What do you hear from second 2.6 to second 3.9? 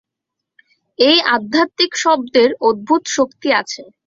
অদ্ভুত শক্তি আছে।